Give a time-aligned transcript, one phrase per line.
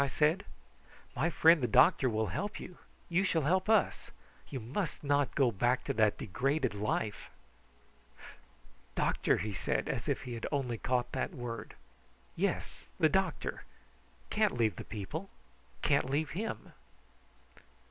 [0.03, 0.45] I said.
[1.15, 2.79] "My friend the doctor will help you.
[3.07, 4.09] You shall help us.
[4.49, 7.29] You must not go back to that degraded life."
[8.95, 11.75] "Doctor!" he said, as if he had only caught that word.
[12.35, 13.63] "Yes, the doctor.
[14.31, 15.29] Can't leave the people
[15.83, 16.73] can't leave him."